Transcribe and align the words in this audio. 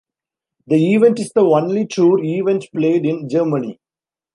The 0.65 0.95
event 0.95 1.19
is 1.19 1.31
the 1.35 1.41
only 1.43 1.85
Tour 1.85 2.23
event 2.23 2.65
played 2.75 3.05
in 3.05 3.29
Germany. 3.29 3.79